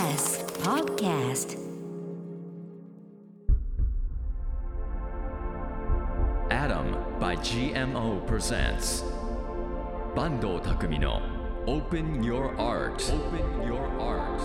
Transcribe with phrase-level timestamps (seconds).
[0.00, 1.58] TBS Podcast
[6.48, 9.04] Adam by GMO presents
[10.14, 11.20] 坂東匠の
[11.66, 14.40] Open Your Art Open Your Art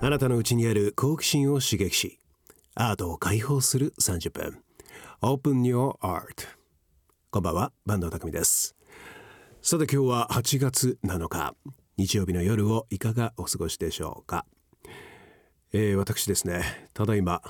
[0.00, 2.20] あなたの内にある好奇心を刺激し
[2.76, 4.62] アートを解放する30分
[5.20, 6.46] Open Your Art
[7.32, 8.76] こんばんは坂東匠です
[9.64, 11.54] さて今日は8月7日
[12.02, 14.44] 日曜日の夜をいかがお過ごしでしょうか、
[15.72, 17.42] えー私ですねただいま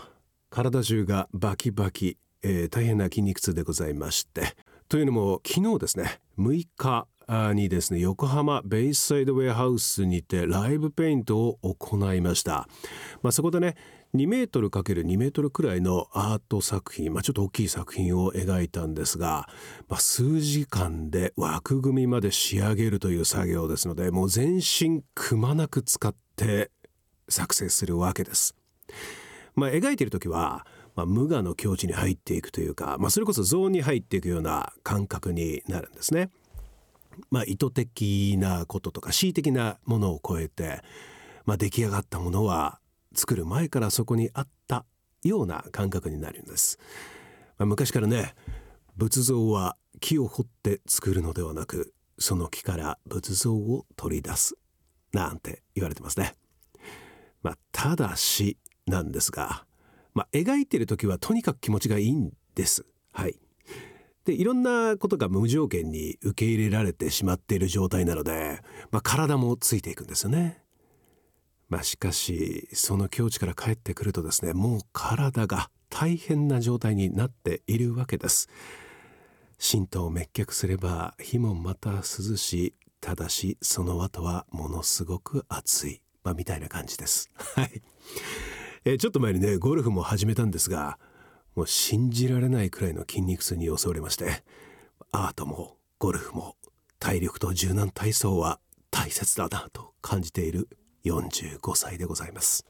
[0.51, 4.55] 体中がバキバキ、えー大変な筋肉痛でございまして。
[4.91, 7.09] というのも昨日ですね6日
[7.55, 12.69] にですね横浜ベイサイドウェアハウスにてライブペイントを行いました、
[13.23, 13.75] まあ、そこでね
[14.15, 19.49] 2メートル ×2 メートルくらいのアート作品、まあ、ちょっと大きい作品を描いたんですが、
[19.89, 26.71] まあ、数時間で枠組みまで仕上げるという作業ですのでもう全身くまなく使って
[27.31, 28.55] 作成するわけです。
[29.55, 36.29] まあ、描いている時は、まあ、無我の境地に入っていくというか、まあ、それこそゾーンに入っていくような感覚になるんですね。
[37.31, 40.83] まあ、意図的なこととか恣意的なものを超えて、
[41.47, 42.79] まあ、出来上がったものは
[43.15, 44.85] 作る前からそこにあった
[45.23, 46.79] ような感覚になるんです。
[47.59, 48.35] まあ、昔からね
[48.97, 54.55] 仏像は木を掘って作るのではなくその木から仏像を取り出す
[55.13, 56.35] なんて言われてますね。
[57.43, 59.65] まあ、ただしなんですが、
[60.15, 62.85] まあ、描いてる時はとにかく気持ちがいいんです。
[63.13, 63.39] はい。
[64.25, 68.61] でいろんなことが無条件に受け入れられてしまっている状態なので、
[68.93, 70.62] まあ、体もついていくんですよね。
[71.73, 78.51] まあ、しかしその境地から帰ってくるとですねもう体が大変な状態になっているわけです。
[79.59, 82.03] 神道を滅却すれば火もまた涼
[82.37, 87.31] しいただしその後はものすごく暑い、まあ、みたいな感じです。
[87.57, 87.83] はい
[88.85, 90.99] えーちょっと前にねゴルフも始めたんですが
[91.55, 94.45] もう信じられないくらいの筋肉痛に襲われまして
[95.11, 96.55] アートもゴルフも
[96.99, 98.61] 体力と柔軟体操は
[98.91, 100.69] 大切だなと感じている
[101.05, 102.67] 45歳でございます。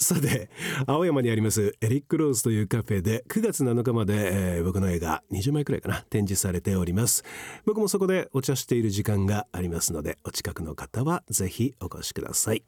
[0.00, 0.48] さて
[0.86, 7.24] 青山にありますエリック・ローズというカフェで9月7日まで、えー僕の映画20枚くらいかな展示されております。
[7.64, 12.62] 僕もそこでお茶している時間がありますのでお近くの方はぜひお越しください。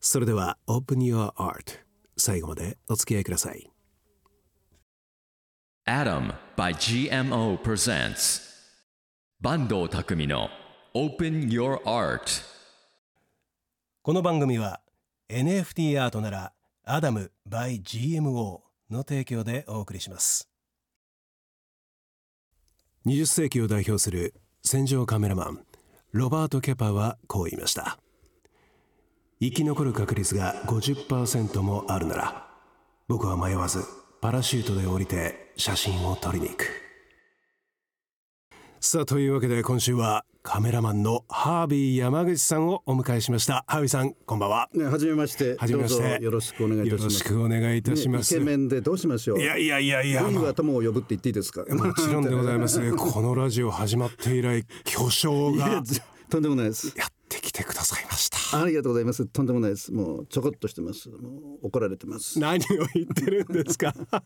[0.00, 1.78] それでは Open Your Art
[2.16, 3.70] 最後までお付き合いください。
[5.86, 8.40] Adam by GMO presents
[9.42, 10.48] 坂東匠の
[10.94, 12.42] Open Your Art.
[14.02, 14.82] この番組は
[15.30, 16.52] NFT アートなら
[16.84, 18.60] アダム by GMO
[18.90, 20.50] の提供でお送りします。
[23.06, 25.64] 20世紀を代表する戦場カメラマン
[26.12, 27.98] ロバート・ケパーはこう言いました。
[29.40, 32.46] 生き残る確率が50%もあるなら
[33.08, 33.82] 僕は迷わず
[34.20, 36.91] パラシュートで降りて写真を撮りに行く
[38.84, 45.56] さあというわけで今週はカメラマンのハービー山口さんをお迎えしましたハービーさんこんばんはね、はじめまして。
[45.56, 47.16] はじめましてよろしくお願いいたよろします。
[47.18, 49.40] しくお願いいたします、ねイケメンでどうしましょう。
[49.40, 51.64] いやいやいやいや、まは友を呼ぶって言っていいですか？
[51.70, 56.92] あもちろんでございます このラジオ始まって以来巨匠いやがずとんでもないです。
[56.98, 59.24] やってきてくださいましたありがとうございます。
[59.26, 59.92] とんでもないです。
[59.92, 61.08] もうちょこっとしてます。
[61.08, 62.38] もう怒られてます。
[62.38, 63.94] 何を言ってるんですか？
[64.02, 64.16] さあ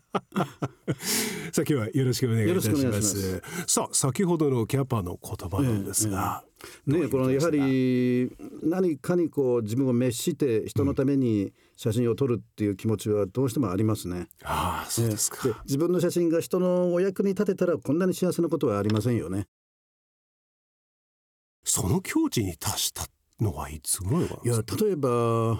[1.55, 6.43] 今日はよろしくお願いいたしますさあ先ほどのキャパの言葉なんですが、
[6.85, 8.29] ね、このやはり
[8.63, 14.27] 何かにこう自分を滅して人のために写真を撮るっていう気持ちはどうしてもありますね。
[14.43, 19.47] ああそうですか、で自分の写真が人のお役に立てたらこんなに幸せなことはありませんよね。
[21.81, 23.05] その境地に達した
[23.39, 24.25] のはいつぐらいな？
[24.25, 25.59] んいや例えば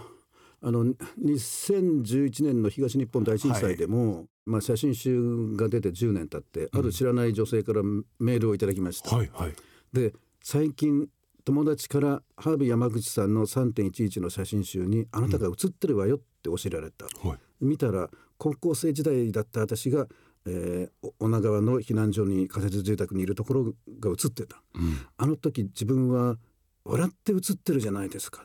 [0.62, 0.86] あの
[1.24, 9.16] 2011年の東日本大震災でも、まあ、写真集が出て10年経って、ある知らない女性からメールをいただきました。
[9.16, 9.54] はいはい。
[9.94, 10.14] で
[10.44, 11.08] 最近
[11.46, 17.38] 友達からハービー山口さんの3.11の写真集にあなたが写ってるわよって教えられた、はい。
[17.62, 20.08] 見たら高校生時代だった私が、
[20.48, 24.62] えー、お女川の避難所に仮設住宅にいるところが写ってた、
[25.18, 26.38] あの時自分は
[26.86, 28.44] 笑って写ってるじゃないですか。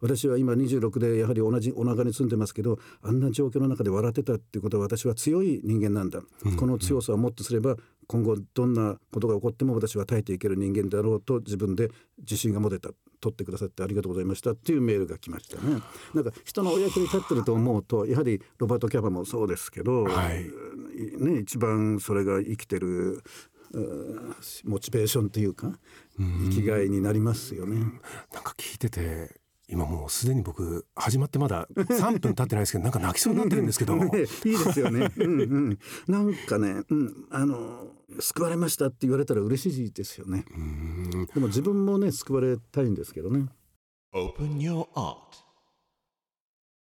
[0.00, 6.20] 私は今26でやはり同じお腹に住んでますけどあんな状況の中で笑ってたっていうことは私は強い人間なんだ、
[6.58, 7.76] この強さをもっとすれば
[8.06, 12.90] 今後どんなことが起こっても私は耐えていける人間だろうと自分で自信が持てた
[13.20, 15.80] 取ってくださってありがとうございましたっていうメールが来ましたね。
[16.12, 20.44] なんか人のお役に立ってると思うとやはりロバート・キャバもそうですけど、はい。
[21.18, 23.22] ね、一番それが生きてる
[24.64, 25.72] モチベーションというか
[26.18, 27.80] 生きがいになりますよね。
[28.32, 33.96] なんか聞いてて今もうすでに僕始まってまだ3分経ってないですけどなんか泣きそうになってるんですけど。
[33.96, 34.08] ね、
[34.44, 35.10] いいですよね。
[35.16, 37.88] うんうん、なんかね、うん、あの
[38.20, 40.44] 救われましたって言われたら嬉しいですよね。
[41.34, 43.46] でも自分もね救われたいんですけどね。
[44.14, 45.16] Open your art.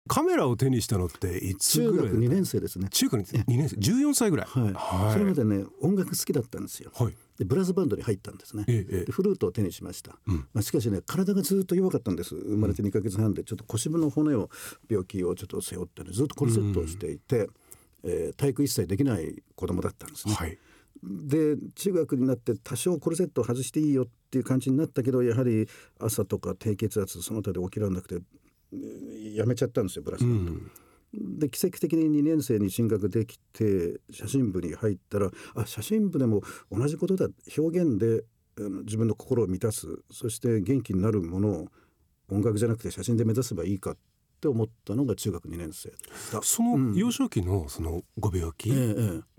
[0.07, 2.89] カメラを手にしたのっていつ中学ぐらい2年生ですね。
[2.89, 4.47] 中学2年生？14歳ぐらい？
[4.47, 4.73] はい。
[4.73, 6.91] はいそれまでね音楽好きだったんですよ。
[6.93, 8.65] はいでブラスバンドに入ったんですね。
[8.67, 10.19] ええフルートを手にしました。
[10.27, 12.35] うんまあしかしね体がずっと弱かったんです。
[12.35, 14.49] 生まれて2ヶ月半でちょっと腰部の骨を
[14.87, 17.49] 病気をちょっと背負ってねずっとコルセットをしていて、
[18.03, 20.35] えー体育一切できない子供だったんですね。
[20.35, 20.57] はい
[21.05, 25.67] で中学になって多少コルセットを外していいよっていう感じになったけどやはり
[25.99, 30.53] 朝とか低血圧その他で起きられなくてうんやめちゃったんですよブラスバンド。
[31.13, 37.27] で奇跡的に2年生に進学できて写真部に入ったらあ写真部でも同じことだ
[37.57, 38.23] 表現で
[38.83, 41.67] 自分の心を満たすそして元気になるものを
[42.29, 43.97] 音楽じゃなくて写真で目指せばいいかっ
[44.45, 46.41] て思ったのが中学2年生でした。
[46.43, 48.69] その幼少期のそのご病気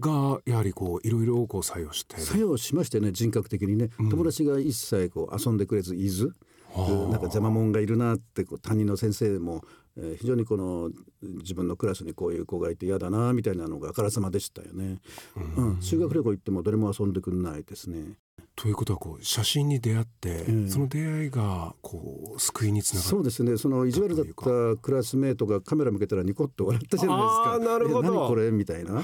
[0.01, 6.35] がやはりこういろいろこう作用して作用しましてね人格的にね、友達が一切こう遊んでくれずいず
[6.77, 9.63] なんか邪魔者がいるなってこう担任の先生も、
[9.97, 10.91] えー非常にこの
[11.23, 14.99] 自分のクラスにこういう子がいて嫌だなみたいなのがあからさまでしたよね、
[15.57, 15.79] うん。
[15.81, 18.19] 修学旅行行っても誰も遊んでくんないですね
[18.57, 23.59] ということはこう写真に出会って、えその出会いがこう救いにつながるそうですね。
[23.59, 27.73] その意地悪だったクラスメートがカメラ向けたらニコッと笑ったじゃないですか。
[27.73, 28.09] なるほど。
[28.09, 28.51] え何これ？
[28.51, 29.03] みたいな。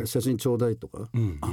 [0.00, 1.52] で写真ちょうだいとか、うんあ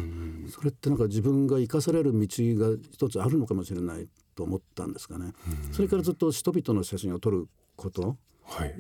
[0.50, 5.32] それってなんか自分が生かされる道が一つあるのかもしれないと思ったんですかね、
[5.72, 8.02] それからずっと人々の写真を撮ること。
[8.02, 8.18] はい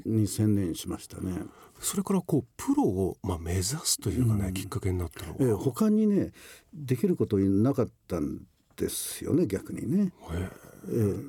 [0.05, 1.41] に専念しましたね、
[1.79, 6.31] それからこうプロをまあ目指すというかね、きっかけになったのえーは、他にね
[6.73, 8.41] できることなかったん
[8.75, 10.49] ですよね逆にね、え
[10.87, 10.91] え。
[10.91, 11.23] ー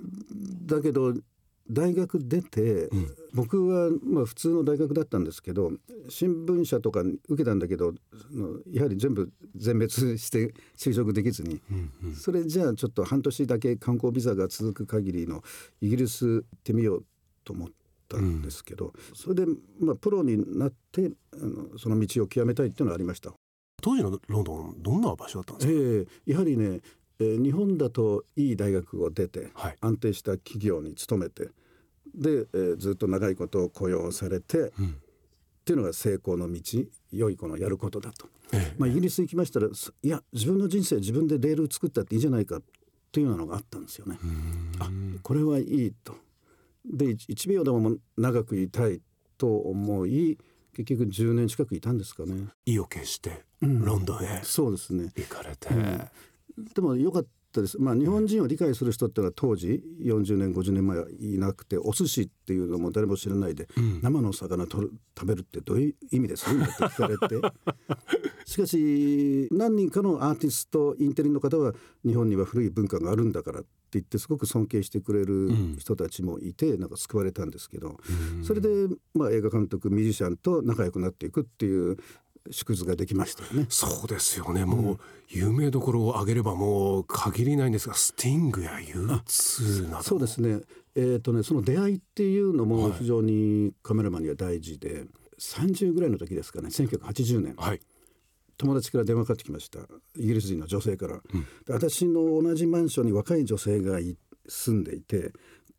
[0.67, 1.15] だけど
[1.71, 2.91] 大学出て、
[3.33, 5.73] 僕はまあ普通の大学だったんですけど
[6.11, 7.95] 新聞社とか受けたんだけど
[8.31, 11.63] そのやはり全部全滅して就職できずに、
[12.15, 15.43] それじゃあちょっと半年だけ観光ビザが続く限りの
[15.81, 17.05] イギリス行ってみよう
[17.45, 17.69] と思っ
[18.09, 19.47] たんですけど、それで
[19.81, 23.33] まあプロになってあのその道を極めたいっていうのはありました。
[23.83, 26.81] 当時のロンドンどんな場所だったんですえか、えやはりね、
[27.19, 31.51] えー日本だといい大学を出て、はい安定した企業に勤めて
[32.15, 34.71] で、えーずっと長いこと雇用されて、っ
[35.65, 36.61] ていうのが成功の道
[37.11, 38.29] 良い子のやることだと。
[38.53, 42.63] ええまあ、イギリス行きましたらすいや自分の人生自分でレール作ったっていいじゃないかっ
[43.11, 44.19] ていうようなのがあったんですよね。
[44.79, 44.91] あ
[45.23, 46.15] これはいいと。
[46.85, 49.01] で1 1秒でも長くいたい
[49.39, 50.39] と思い
[50.75, 52.49] 結局10年近くいたんですかね。
[52.67, 55.13] 意を決してロンドンへそうですね。
[55.17, 55.69] 行かれて、
[56.75, 57.79] でも良かったです。
[57.79, 63.69] まあ日本人を理解する人ってのは当時40年50年前はいなくてお寿司っていうのも誰も知らないで、
[64.03, 66.47] 生の魚とる食べるってどういう意味です？
[66.51, 67.41] って聞かれて
[68.45, 71.73] しかし何人かのアーティストインテリの方は
[72.05, 77.99] 日本には古い文化があるんだからって言ってすごく尊敬してくれる人たちもいて、なんか救われたんですけど、
[78.43, 78.69] それで、
[79.15, 81.97] まあ、映画監督ミュージシャンと仲良くなっていくっていう
[82.51, 83.67] 縮図ができましたよね。
[83.69, 84.65] そうですよね。
[84.65, 84.99] もう
[85.29, 90.03] 有名どころを挙げればもう限りないんですがスティングや U2 など。
[90.03, 90.61] そうですね。
[90.95, 95.07] えっ、とね、その出会いっていうのも非常にカメラマンには大事で、
[95.39, 97.81] 30ぐらいの時ですかね、1980年、はい
[98.57, 99.81] 友達から電話かかってきました。
[100.17, 101.21] イギリス人の女性から。
[101.67, 105.33] で私の同じマンションに若い女性がい住んでいて、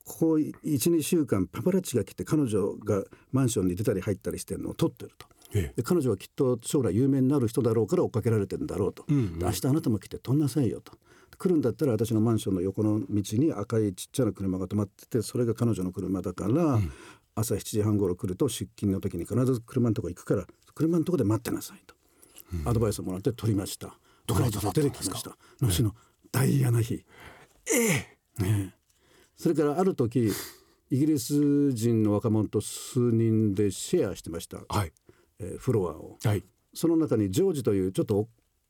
[0.03, 5.27] ここ1、2週間パパラッチが来て彼女がマンションに出たり入ったりしてるのを撮ってると。
[5.53, 5.73] ええ。
[5.77, 10.93] で彼女はきっと将来有名になる人だろうから追っかけられてんだろうと、で明日あなたも来て撮んなさいよと。
[11.37, 16.79] 来るんだったら私のマンションの横の道に赤いちっちゃな車が止まっててそれが彼女の車だから、
[17.35, 21.94] 朝7時半頃来ると出勤の時に必ず車のとこ行くから車のとこで待ってなさいと、
[22.65, 23.97] アドバイスをもらって撮りました。
[24.27, 25.37] どなただった出てきました。
[25.61, 25.93] のしの
[26.31, 27.05] ダイアナ妃。
[27.73, 28.43] ええ。
[28.43, 28.73] ね。
[28.73, 28.73] え
[29.35, 30.31] それからある時
[30.89, 34.93] イギリス人の若者と数人でシェアしてました、はい。
[35.39, 36.17] えーフロアを。
[36.23, 36.43] はい。
[36.73, 38.27] その中にジョージというちょっと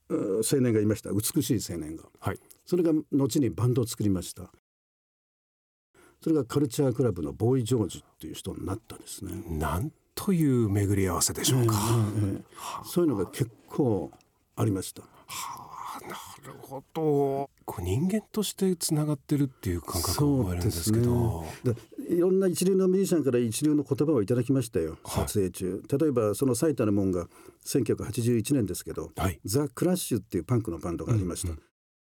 [0.10, 1.12] う青年がいました。
[1.12, 2.04] 美しい青年が。
[2.20, 2.40] はい。
[2.66, 4.52] それが後にバンドを作りました。
[6.22, 11.76] それがカルチャークラブのボーイ・ジョージっていう人になったんですね、なんという巡り合わせでしょうか、
[12.18, 12.44] ええ
[12.86, 14.12] そういうのが結構
[14.56, 15.02] ありました。
[15.02, 15.08] な
[16.46, 17.50] るほど。
[17.66, 21.46] こう人間としてつながってるっていう感覚を覚えるんですけど。
[21.64, 21.76] で
[22.08, 25.84] いろんな一流のミュージシャンから一流の言葉をいただきましたよ、撮影中。
[26.00, 27.28] 例えばその最たるもんが
[27.66, 29.40] 1981年ですけど、はい。
[29.44, 31.54] ザ・クラッシュっていうパンクのバンドがありました、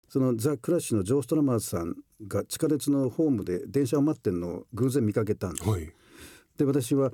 [0.10, 1.96] そのザ・クラッシュのジョー・ストラマーズさん
[2.28, 5.94] が地下鉄のホームで電車を待ってるのを偶然見かけたんです、はい。
[6.58, 7.12] で私は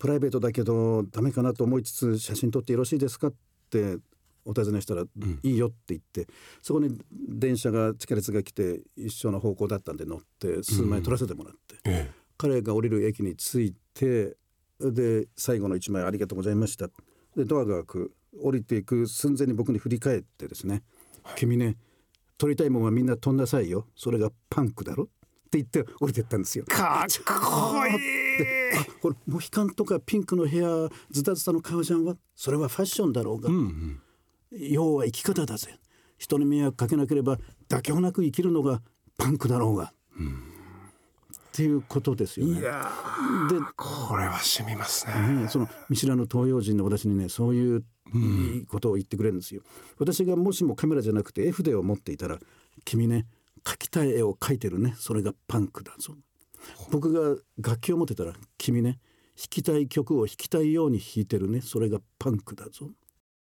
[0.00, 3.34] プライベートだけどダメかなと思いつつ写真撮ってよろしいですかっ
[3.70, 3.98] て
[4.46, 5.02] お尋ねしたら、
[5.42, 6.26] いいよって言って
[6.62, 14.34] そこに電車が地下鉄が来て一緒の方向だったんで乗って数枚撮らせてもらって、え彼が降りる駅に着いて
[14.80, 16.88] で最後の一枚ありがとうございました。
[17.36, 20.82] でドアが開く降りていく寸前に僕に振り返ってですね
[21.36, 21.76] 「君ね
[22.38, 23.86] 撮りたいもんはみんな撮んなさいよ。
[23.94, 25.19] それがパンクだろ」って
[25.58, 26.64] 言って降りてったんですよ。
[26.66, 27.98] かっこいい
[28.38, 33.50] であこれモヒカンとかピンクのヘアズタズタの革ジャンはそれはファッションだろうが、
[34.52, 35.78] 要は生き方だぜ
[36.18, 37.38] 人に迷惑かけなければ
[37.68, 38.82] 妥協なく生きるのが
[39.16, 42.60] パンクだろうが、っていうことですよね。
[42.60, 42.66] で
[43.76, 49.62] これは染みますねね、その見知らぬ東洋人の私にねそういういいことを言ってくれるんですよ。
[49.98, 52.38] 私がもしもカメラじゃなくて絵筆を持っていたら
[52.84, 53.26] 「君ね
[53.64, 54.94] 描きたい絵を描いてるね。
[54.96, 56.16] それがパンクだぞ」
[56.90, 59.00] 僕が楽器を持ってたら「君ね
[59.36, 61.60] 弾きたい曲を弾きたいように弾いてるね。
[61.60, 62.90] それがパンクだぞ」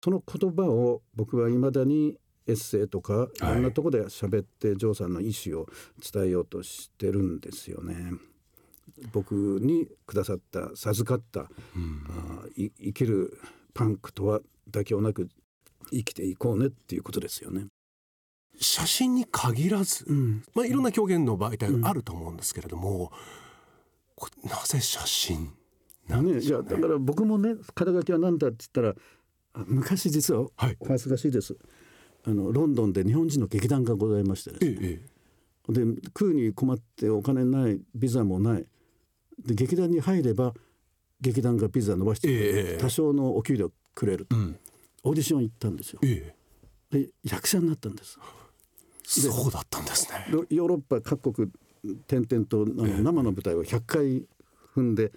[0.03, 3.39] その言葉を僕はいまだにエッセイとかい。
[3.41, 5.67] ろんなとこで喋ってジョーさんの意思を
[6.13, 8.13] 伝えようとしてるんですよね。
[9.11, 13.37] 僕にくださった授かった、あーい生きる
[13.73, 15.29] パンクとは妥協なく
[15.91, 17.67] 生きていこうねっていうことですよね。
[18.59, 20.43] 写真に限らず、ん。
[20.53, 23.11] まあ、いろんな表現の媒体があると思うんですけれども、
[24.15, 25.53] これなぜ写真
[26.07, 29.01] なんね、でしょうねいやだから僕もね肩書きは何だって言ったら
[29.53, 30.77] あ昔実は、はい。
[30.79, 31.55] お恥ずかしいです。
[32.25, 35.17] あのロンドンで日本人の劇団がございましてですね、えええ
[35.69, 38.65] で食うに困ってお金ないビザもない。
[39.45, 40.53] で劇団に入れば
[41.19, 44.57] 劇団がビザ伸ばしてええ多少のお給料くれると、ん。
[45.03, 45.99] オーディション行ったんですよ。
[46.03, 46.33] え
[46.91, 46.99] え。
[47.03, 48.17] で役者になったんです
[49.07, 50.27] そうだったんですね。
[50.29, 51.49] ヨヨーロッパ各国
[52.07, 54.25] 転々とあの生の舞台を100回
[54.75, 55.11] 踏んで、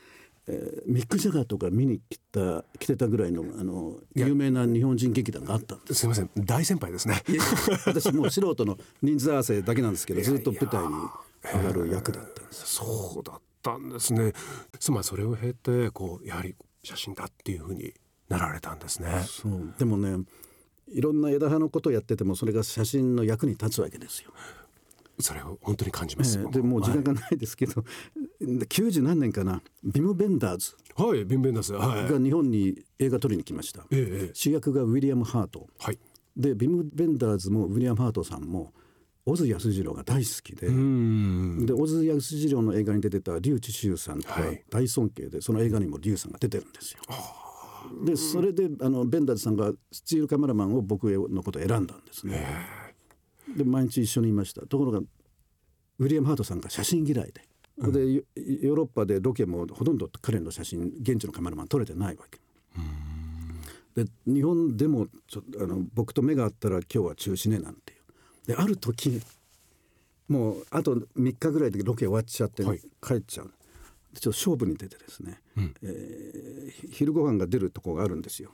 [0.46, 4.26] えーミック・ジャガーとか見に来た来てたぐらいのあのや。
[4.28, 5.94] 有名な日本人劇団があったんです。
[5.94, 6.30] すみません。
[6.36, 7.22] 大先輩ですね。
[7.86, 10.94] 私もう 素人の人数合わせだけなんですけどずっと舞台に
[11.44, 12.66] 上がる役だったんです。
[12.66, 14.32] そうだったんですね。
[14.78, 17.92] つまりそれを経てこうやはり写真だっていうふうに
[18.28, 19.24] なられたんですね。
[19.26, 19.74] そう。
[19.78, 20.24] でもね
[20.90, 24.32] いろんな枝葉のことをやっててもそれが写真の役に立つわけですよ。
[25.20, 27.84] それを本当に感じます、えーでもう時間がないですけど、
[28.40, 32.10] 90何年かなビム・ベンダーズはい、はい、ビム・ベンダースはい。
[32.10, 34.30] が日本に映画撮りに来ました、ええええ。
[34.32, 35.66] 主役がウィリアム・ハート。
[35.78, 35.98] はい。
[36.36, 38.72] でビム・ベンダーズもウィリアム・ハートさんも
[39.26, 41.66] 小津安二郎が大好きで、うん。
[41.66, 44.64] で小津安二郎の映画に出てた笠智衆さんとかはい。
[44.70, 47.00] 大尊敬でその映画にも笠さんが出てるんですよ。
[48.04, 52.46] でそれであのベンダーズさんがスチールカメラマンを僕のことを選んだんですね。
[53.56, 57.42] で毎日一緒にいましたところがウィリアム・ハートさんが写真嫌いで。
[57.90, 58.22] でヨ
[58.62, 62.38] ヨーロッパでロケもほとんど彼の写真現地のカメラマン撮れてないわけ。
[63.94, 68.00] で日本でもちょあの僕と目が合ったら今日は中止ねなんていう。
[68.46, 69.20] である時
[70.28, 71.06] もうあと3
[71.38, 73.52] 日ぐらいでロケ終わっちゃって、はい帰っちゃうで
[74.14, 75.40] ちょっと勝負に出てですね、
[75.82, 78.50] えー昼ご飯が出るとこがあるんですよ。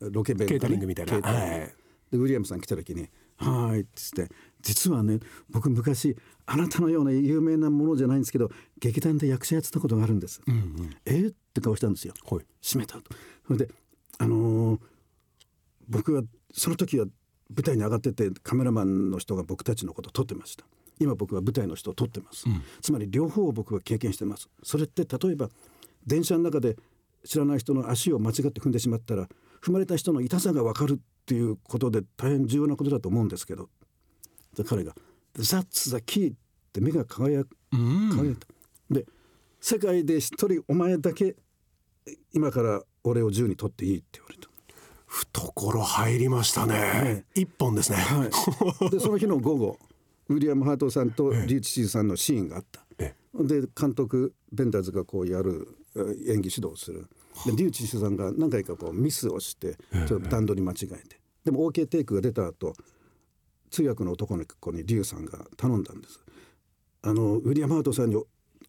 [0.00, 1.14] ロケ弁ケータリングみたいな。
[1.20, 1.74] はい。
[2.10, 5.18] でウィリアムさん来た時に「はーい」って言って「実はね
[5.50, 10.40] 僕昔あなたのような有名なものじゃないんですけど劇団で役者やってたことがあるんです」
[11.04, 12.14] えーって顔したんですよ。
[12.24, 12.44] はい。
[12.62, 13.10] 閉めたと。
[13.46, 13.68] それで
[14.18, 14.80] あのー
[15.88, 16.22] 僕は
[16.52, 17.06] その時は
[17.54, 20.64] 舞台に上がっててカメラマンの人が僕たちのことを撮ってました
[20.98, 22.46] 今僕は舞台の人を撮ってます、
[22.80, 24.48] つまり両方を僕は経験してます。
[24.62, 25.50] それって例えば
[26.06, 26.76] 電車の中で
[27.24, 29.28] 知らない人の足を間違って踏んでしまったら
[29.60, 33.68] 踏まれた人の痛さが分かるっていうことで大変重要なことだと思うんですけど。
[34.56, 34.94] で彼が
[35.36, 36.32] 「That's the key」っ
[36.72, 38.46] て目が輝く輝いた。
[38.90, 39.06] で
[39.60, 41.36] 世界で一人お前だけ
[42.32, 44.48] 今から俺を銃に取っていいって言われた。
[45.06, 47.24] 懐入りましたね。
[47.34, 48.26] 一本ですね、は
[48.86, 49.78] い、でその日の午後
[50.28, 52.84] ウィリアム・ハートさんとリーチシーさんのシーンがあった。
[52.98, 57.06] えで監督ベンダーズがこうやるえー演技指導をする。
[57.44, 59.76] でリュウ・チシュさんが何回かこうミスをして
[60.08, 61.20] ちょっと段取り間違えて。
[61.44, 62.74] でも OK テイクが出た後
[63.70, 66.20] 通訳の男の子にリュウさんが頼んだんです。
[67.02, 68.16] あのウィリアム・ハートさんに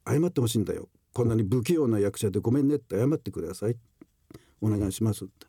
[0.05, 0.89] 謝ってほしいんだよ。
[1.13, 3.75] こんなに不器用な役者でごめんねって謝ってください。
[4.61, 5.47] お願いしますって。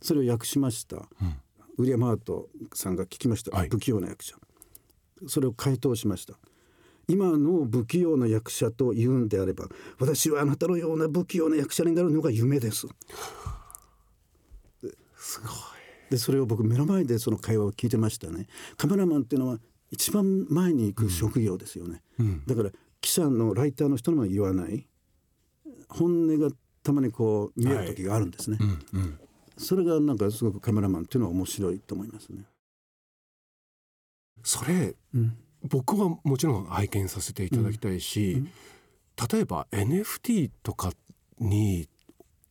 [0.00, 0.96] それを訳しました、
[1.76, 3.68] ウィリアム・ハートさんが聞きました、はい。
[3.68, 4.36] 不器用な役者
[5.26, 6.34] それを回答しました。
[7.08, 9.66] 今の不器用な役者と言うんであれば
[9.98, 12.86] 私はあなたのような不器用な役者になるのが夢です。
[15.16, 15.50] すごい。
[16.10, 18.46] でそれを僕目の前でその会話を聞いてましたね。
[18.76, 19.58] カメラマンっていうのは
[19.90, 22.00] 一番前に行く職業ですよね、
[22.46, 24.86] だから記者のライターの人にも言わない。
[25.88, 26.48] 本音が
[26.84, 28.58] たまにこう見える時があるんですね、
[29.58, 32.44] それがなんかすごくカメラマンっていうのは面白いと思いますね
[34.42, 34.94] それ、
[35.62, 38.42] 僕はもちろん拝見させていただきたいし、
[39.32, 40.92] 例えば NFT とか
[41.38, 41.88] に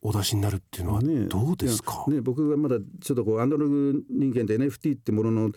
[0.02, 5.50] お出しになるっていうのはねどうですか、いやね、僕がまだちょっとこうアナログ人間で NFT ってものの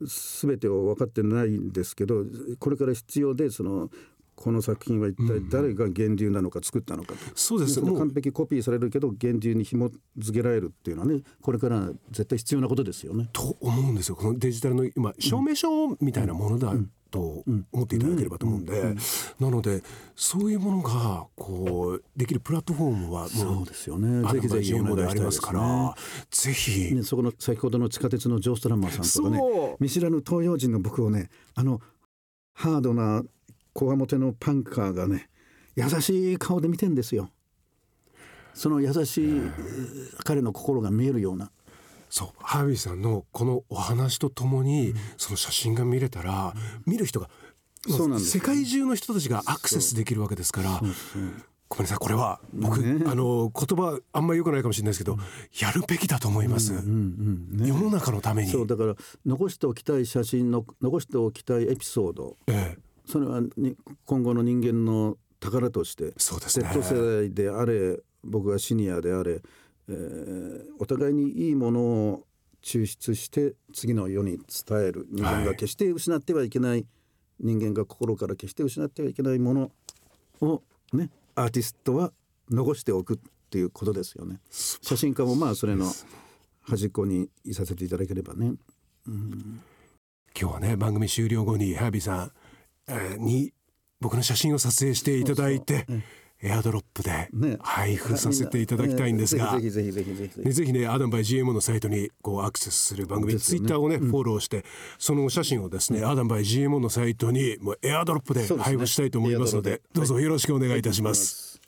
[0.00, 2.24] 全てを分かってないんですけど
[2.58, 3.90] これから必要でその
[4.36, 7.80] この作品は一体誰が源流なのか作ったのかと、そうです。
[7.80, 13.28] 完璧コピーされるけど源流に紐付けられるっていうのはねこれから絶対必要なことですよね。
[13.32, 14.16] と思うんですよ。
[14.16, 16.74] このデジタルの今証明書みたいなものだ
[17.10, 18.96] と思っていただければと思うんで、
[19.38, 19.82] なので
[20.16, 24.26] そういうものがこうできるプラットフォームはそうですよね。
[24.26, 25.58] あぜひぜひのお願いしたいででありますすかね。
[25.60, 25.94] ら
[26.30, 31.80] ぜひ、ね、そこの先ほどの地下鉄のジョーストランマーさんとかね見知らぬ東洋人の僕をねあの
[32.52, 33.22] ハードな
[33.74, 35.28] こわもてのパンカーがね
[35.76, 37.30] 優しい顔で見てんですよ。
[38.54, 41.50] その優しいえー彼の心が見えるような。
[42.08, 46.54] そうハービーさんのこのお話とともに、その写真が見れたら、
[46.86, 47.28] 見る人が
[47.88, 50.80] そうなんです世界中の人たちがアクセスできるわけですから。
[51.66, 53.02] ごめんなさいこれは僕、ね。
[53.06, 55.18] あの言葉あんまり良くないかもしれないですけど、
[55.60, 58.52] やるべきだと思います、世の中のために。
[58.52, 58.94] そうだから
[59.26, 62.36] 残しておきたい写真の残しておきたいエピソード。
[62.46, 69.42] ええそれはに今後の人間の宝としてそうですね Z 世代であれ僕がシニアであれ、
[69.88, 72.26] えーお互いにいいものを
[72.62, 76.86] 抽出して次の世に伝える人間はいが決して失ってはいけない、
[77.38, 79.70] 人間が心から決して失ってはいけないもの
[80.40, 82.12] をねアーティストは
[82.50, 83.18] 残しておくっ
[83.50, 84.40] ていうことですよね。
[84.50, 85.92] 写真家もまあそれの
[86.62, 88.54] 端っこにいさせていただければね。
[89.06, 89.60] 今
[90.34, 92.30] 日はね番組終了後にハービーさん、えー
[93.18, 93.52] に
[94.00, 95.86] 僕の写真を撮影していただいて
[96.42, 97.56] エアドロップでね。
[97.60, 100.40] 配布させていただきたいんですが、ぜひぜひぜひぜひぜひ。
[100.40, 103.40] ね、ぜひねアダムバイ GMO のサイトにこうアクセスする番組、ね。
[103.40, 104.64] ツイッターをね、フォローして
[104.98, 110.00] そのお写真をですね、 Adam by GMO のサイトにもうエアドロップで配布したいと思いますのでエアドロップで。
[110.00, 111.60] どうぞよろしくお願いいたします。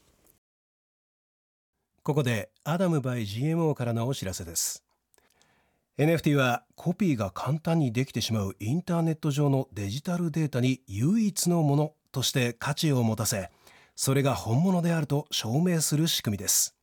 [2.03, 4.85] ここでアダム by GMO からのお知らせです
[5.99, 13.49] NFT はコピーが簡単にできてしまうインターネット上のデジタルデータに唯一のものとして価値を持たせ
[13.95, 16.77] それが本物であると証明する仕組みです。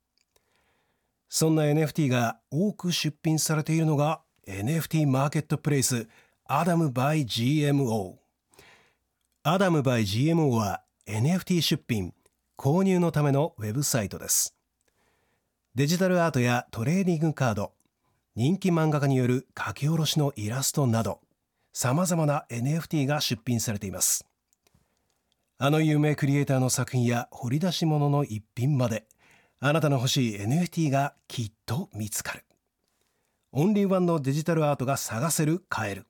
[1.29, 6.07] そんな NFT が多く出品されているのが NFT マーケットプレイス
[6.45, 8.15] アダム by GMO
[9.43, 12.15] アダム by GMO は NFT 出品
[12.57, 14.55] 購入のためのウェブサイトです。
[15.75, 17.73] デジタルアートやトレーディングカード
[18.35, 21.19] 人気漫画家による書き下ろしのイラストなど
[21.71, 24.25] さまざまな NFT が出品されています。
[25.59, 29.05] あの有名クリエイターの作品や掘り出し物の一品まで
[29.59, 32.43] あなたの欲しい NFT がきっと見つかる。
[33.51, 36.07] オンリーワンのデジタルアートが探せる買える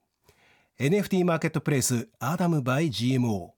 [0.79, 3.49] NFT マーケットプレイスアダム by GMO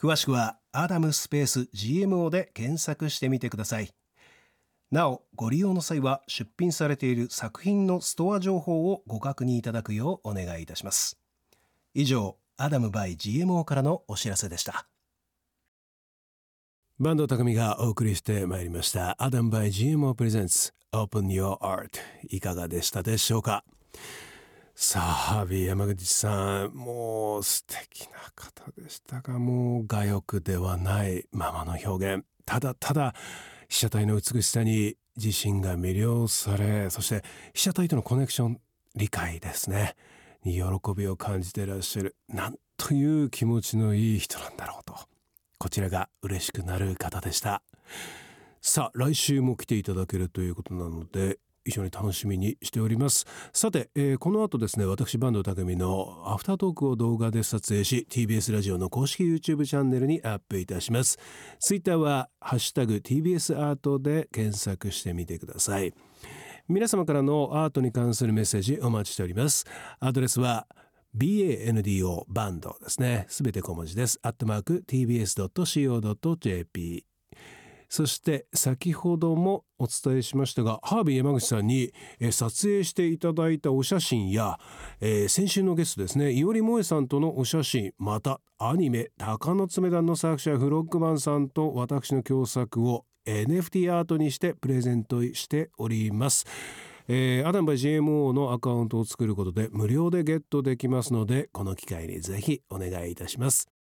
[0.00, 3.90] 詳しくはアダムスペース GMO で検索してみてください。
[4.90, 11.16] なおご利用の際は出品されている作品のストア情報をご確認いただくようお願いいたします。
[11.94, 14.86] 以上アダム by GMO からのお知らせでした。
[16.98, 19.16] バンド匠がお送りしてまいりました。
[19.22, 21.90] Adam by GMO presents Open Your Art
[22.28, 23.64] いかがでしたでしょうか？
[24.74, 32.24] さあハービー山口さんもう素敵な方でしたがもう我欲ではないままの表現。
[32.44, 33.14] ただただ
[33.70, 37.22] 被写体の美しさに自身が魅了されそして
[37.54, 38.60] 被写体とのコネクション
[38.96, 39.94] 理解ですね。
[40.44, 40.62] に喜
[40.96, 44.96] びを感じてらっしゃるなんという気持ちのいい人なんだろうと。
[45.58, 47.62] こちらが嬉しくなる方でした。
[48.60, 53.26] さあ来週も来ていただけるということなので非常に楽しみにしております。
[53.52, 61.18] さて、えーこの後ですね私坂東匠のアフタートークを動画で撮影し TBS ラジオの公式 YouTube チャンネルにアップいたします。
[61.58, 65.92] ツイッターはハッシュタグ TBS アートで検索してみてください。
[66.68, 69.66] 皆様からのアートに関するメッセージお待ちしております。
[69.98, 70.66] アドレスは
[71.16, 73.26] BANDO バンドですね。
[73.28, 74.18] すべて小文字です。
[74.22, 77.04] アットマーク TBS.CO.JP
[77.90, 84.58] そして先ほどもお伝えしましたがハービー山口さんに、え撮影していただいたお写真や、
[85.00, 96.46] えー先週のゲストですね伊織萌さんとのお写真またアニメ「鷹の爪団」の作者フロッグマンさんと私の共作を NFT アートにしてプレゼントしております。
[97.08, 103.79] えーアダムバイ GMO のアカウントを作ることで無料でゲットできますのでこの機会にぜひお願いいたします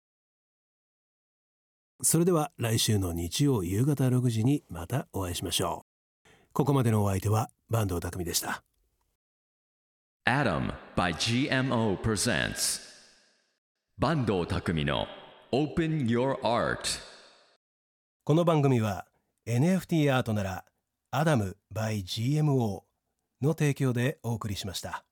[2.03, 5.87] それでは来週の日曜夕方6時にまたお会いしましょ
[6.27, 6.29] う。
[6.53, 8.63] ここまでのお相手は坂東匠でした。
[10.27, 12.81] Adam by GMO presents
[13.99, 15.07] 坂東匠の
[15.53, 16.81] Open Your Art
[18.25, 19.07] この番組は
[19.47, 20.65] NFT アートなら
[21.13, 22.83] アダム by GMO
[23.41, 25.05] の提供でお送りしました。